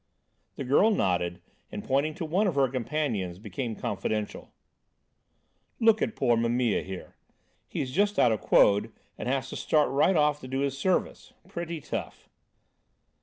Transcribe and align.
The 0.55 0.63
girl 0.63 0.89
nodded, 0.89 1.43
and 1.71 1.83
pointing 1.83 2.15
to 2.15 2.25
one 2.25 2.47
of 2.47 2.55
her 2.55 2.67
companions, 2.67 3.37
became 3.37 3.75
confidential. 3.75 4.51
"Look 5.79 6.01
at 6.01 6.15
poor 6.15 6.35
Mimile, 6.35 6.81
here. 6.81 7.17
He's 7.67 7.91
just 7.91 8.17
out 8.17 8.31
of 8.31 8.41
quod 8.41 8.91
and 9.19 9.29
has 9.29 9.49
to 9.51 9.55
start 9.55 9.91
right 9.91 10.15
off 10.15 10.39
to 10.39 10.47
do 10.47 10.61
his 10.61 10.75
service. 10.75 11.33
Pretty 11.47 11.81
tough." 11.81 12.29